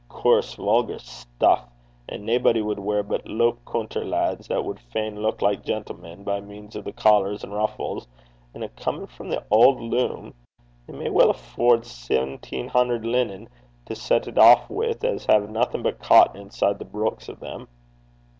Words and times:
Coorse 0.09 0.55
vulgar 0.55 0.97
stuff, 0.97 1.69
'at 2.09 2.19
naebody 2.21 2.59
wad 2.63 2.79
weir 2.79 3.03
but 3.03 3.27
loup 3.27 3.63
coonter 3.65 4.03
lads 4.03 4.47
that 4.47 4.65
wad 4.65 4.79
fain 4.79 5.17
luik 5.21 5.43
like 5.43 5.63
gentlemen 5.63 6.23
by 6.23 6.41
means 6.41 6.75
o' 6.75 6.81
the 6.81 6.91
collars 6.91 7.43
and 7.43 7.53
ruffles 7.53 8.07
an' 8.55 8.63
a' 8.63 8.69
comin' 8.69 9.05
frae 9.05 9.29
the 9.29 9.43
auld 9.51 9.79
loom! 9.79 10.33
They 10.87 10.93
may 10.93 11.11
weel 11.11 11.29
affoord 11.31 11.85
se'enteen 11.85 12.69
hunner 12.69 12.97
linen 12.97 13.47
to 13.85 13.93
set 13.95 14.27
it 14.27 14.39
aff 14.39 14.67
wi' 14.71 14.87
'at 14.89 15.03
has 15.03 15.27
naething 15.27 15.83
but 15.83 15.99
coaton 16.01 16.35
inside 16.41 16.79
the 16.79 16.85
breeks 16.85 17.29
o' 17.29 17.35
them.' 17.35 17.67